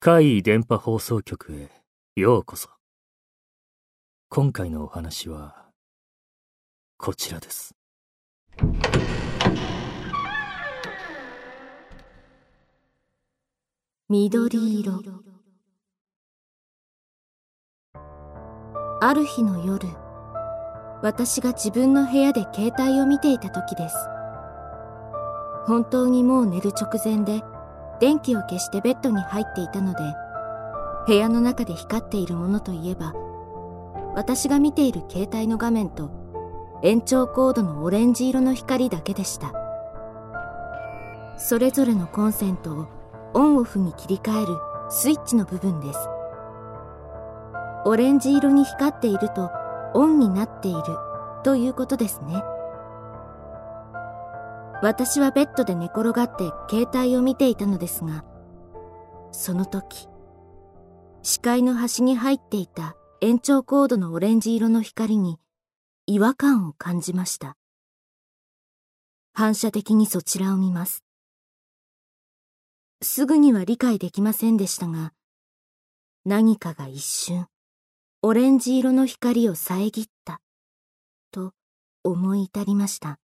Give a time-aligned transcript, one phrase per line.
[0.00, 1.70] 怪異電波放送局へ
[2.20, 2.68] ようこそ。
[4.28, 5.66] 今回のお話は、
[6.96, 7.74] こちらです。
[14.08, 15.02] 緑色
[19.00, 19.88] ある日の夜
[21.02, 24.11] 私が自分の部屋で携帯を見ていた時です
[25.66, 27.42] 本当にもう寝る直前で
[28.00, 29.98] 電気を消してベッドに入っていたので
[31.06, 33.14] 部屋の中で光っているものといえば
[34.14, 36.10] 私が見ている携帯の画面と
[36.82, 39.52] 延長コードのオレンジ色の光だけでした。
[41.38, 42.86] それぞれのコンセントを
[43.34, 44.56] オンオフに切り替える
[44.90, 45.98] スイッチの部分です。
[47.84, 49.50] オレンジ色に光っていると
[49.94, 50.82] オンになっている
[51.42, 52.42] ということですね。
[54.82, 58.24] 私はベッドで寝転がって携帯を見ていたのですが、
[59.30, 60.08] その時、
[61.22, 65.38] 視界の端に入っていた延長コードのオレンジ色の光に
[66.06, 67.56] 違和感を感じました。
[69.32, 71.04] 反射的にそちらを見ます。
[73.02, 75.12] すぐには理解できませんでしたが、
[76.24, 77.46] 何かが一瞬、
[78.20, 80.40] オレンジ色の光を遮った、
[81.30, 81.52] と
[82.02, 83.21] 思い至りました。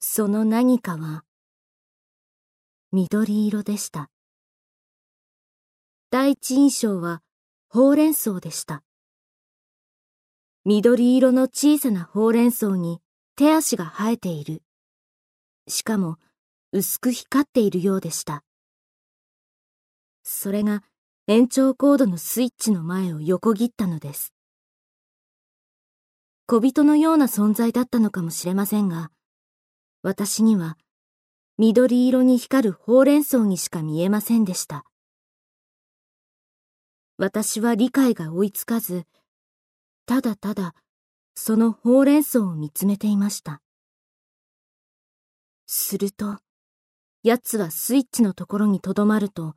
[0.00, 1.24] その何かは
[2.92, 4.10] 緑色でした。
[6.10, 7.20] 第一印象は
[7.68, 8.84] ほうれん草でした。
[10.64, 13.00] 緑色の小さなほうれん草に
[13.34, 14.62] 手足が生えている。
[15.66, 16.16] しかも
[16.72, 18.44] 薄く光っているようでした。
[20.22, 20.84] それが
[21.26, 24.32] 延長コードのスイッチの前を横切ったのです。
[26.46, 29.10] 小人のような存在だったのかもしれませんが、
[30.02, 30.78] 私には
[31.58, 34.84] 緑色に光るほうれん草にしか見えませんでした。
[37.16, 39.06] 私は理解が追いつかず、
[40.06, 40.74] ただただ
[41.34, 43.60] そのほうれん草を見つめていました。
[45.66, 46.38] すると、
[47.24, 49.56] 奴はスイッチのところにとどまると、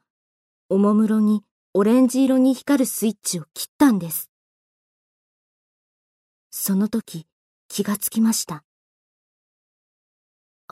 [0.70, 4.32] おもむろにオレンジ色に光るスイッチを切ったんです。
[6.50, 7.28] その時、
[7.68, 8.64] 気がつきました。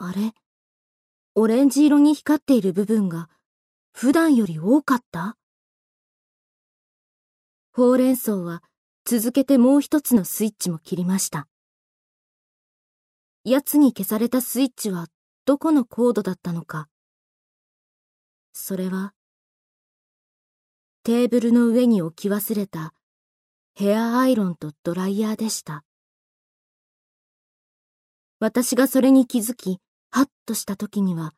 [0.02, 0.32] あれ？
[1.34, 3.28] オレンジ色に光っている部分が
[3.92, 5.36] 普段より多かった？
[7.72, 8.62] ほうれん草は
[9.04, 11.48] 続けてもう一つのスイッチも切りました。
[13.44, 15.08] 奴に消されたスイッチは
[15.44, 16.88] どこのコードだったのか。
[18.54, 19.12] それは、
[21.02, 22.94] テーブルの上に置き忘れた
[23.74, 25.84] ヘアアイロンとドライヤーでした。
[28.38, 29.80] 私がそれに気づき、
[30.12, 31.34] はっとした時には、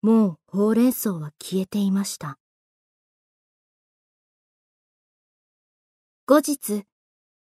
[0.00, 2.38] もうほうれん草は消えていました。
[6.26, 6.84] 後日、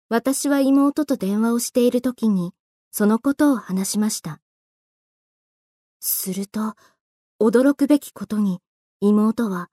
[0.09, 2.53] 私は妹と電話をしている時に、
[2.91, 4.41] そのことを話しました。
[6.01, 6.75] すると、
[7.41, 8.61] 驚くべきことに、
[9.01, 9.69] 妹は、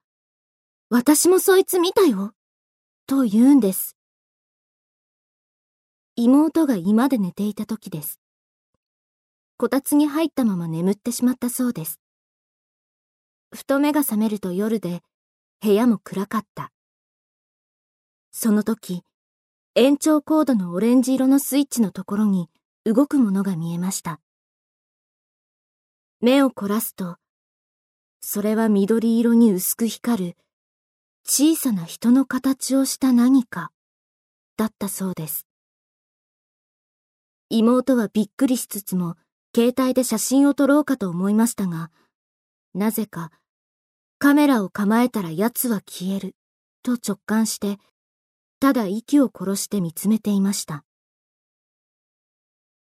[0.89, 2.33] 私もそいつ見たよ、
[3.05, 3.97] と言うんです。
[6.15, 8.19] 妹が居間で寝ていた時です。
[9.59, 11.99] こたつに入ったまま眠ってしまったそうです。
[13.51, 15.01] ふと目が覚めると夜で、
[15.63, 16.71] 部屋も暗かった。
[18.31, 19.01] その時、
[19.73, 22.51] 延長コードのオレンジ色のスイッチのところに
[22.85, 24.19] 動くものが見えました。
[26.21, 27.17] 目を凝らすと、
[28.21, 30.37] それは緑色に薄く光る
[31.25, 33.71] 小さな人の形をした何か
[34.55, 35.47] だったそうです。
[37.49, 39.15] 妹はびっくりしつつも
[39.57, 41.89] 携帯で写真を撮ろうかと思いましたが、
[42.75, 43.31] なぜか、
[44.19, 46.35] カメラを構えたら奴は消える、
[46.83, 47.79] と直感して、
[48.59, 50.83] ただ息を殺して見つめていました。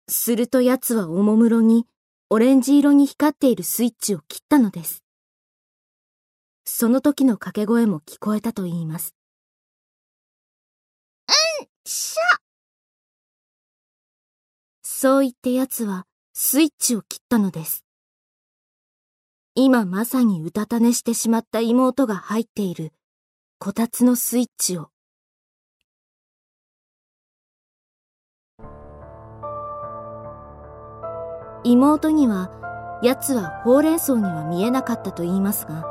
[0.07, 1.87] すると奴はおもむろに、
[2.29, 5.03] オレンジ色に光っているスイッチを切ったのです。
[6.63, 9.15] その時の掛け声も聞こえたと言います。
[11.27, 12.37] うんしゃ
[14.83, 16.05] そう言って奴は、
[16.39, 17.83] スイッチを切ったのです。
[19.55, 22.93] 今まさにうたた寝してしまった妹が入っている
[23.57, 24.89] こたつのスイッチを。
[31.63, 32.51] 妹には、
[33.01, 35.85] 奴はほうれん草には見えなかったと言いますが、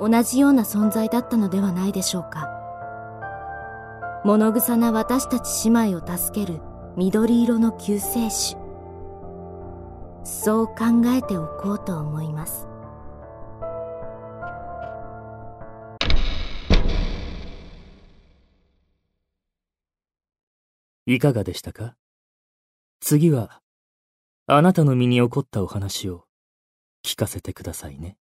[0.00, 2.48] 同じような存在だったのではないでしょうか。
[4.24, 6.62] 物臭な私たち姉妹を助ける
[6.96, 8.56] 緑色の救世主。
[10.46, 10.74] そう考
[11.06, 12.68] えておこうと思います
[21.04, 21.96] いかがでしたか？
[23.00, 23.60] 次は、
[24.46, 26.26] あなたの身に起こったお話を
[27.04, 28.16] 聞かせてくださいね。